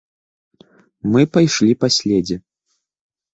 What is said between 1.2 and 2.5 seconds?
пайшлі па следзе.